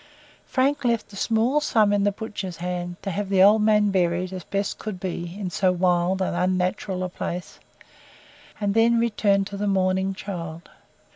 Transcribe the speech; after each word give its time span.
Frank 0.47 0.83
left 0.83 1.13
a 1.13 1.15
small 1.15 1.59
sum 1.61 1.93
in 1.93 2.05
the 2.05 2.11
butcher's 2.11 2.57
hands, 2.57 2.97
to 3.03 3.11
have 3.11 3.29
the 3.29 3.43
old 3.43 3.61
man 3.61 3.91
buried, 3.91 4.33
as 4.33 4.43
best 4.43 4.79
could 4.79 4.99
be, 4.99 5.37
in 5.39 5.51
so 5.51 5.71
wild 5.71 6.23
and 6.23 6.35
unnatural 6.35 7.03
a 7.03 7.09
place, 7.09 7.59
and 8.59 8.73
then 8.73 8.97
returned 8.99 9.45
to 9.45 9.57
the 9.57 9.67
mourning 9.67 10.15
child. 10.15 10.71